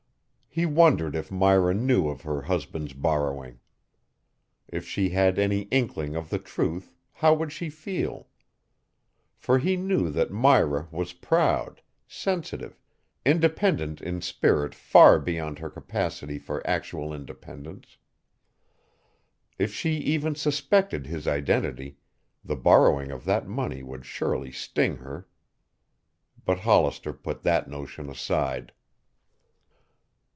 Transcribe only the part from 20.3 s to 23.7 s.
suspected his identity, the borrowing of that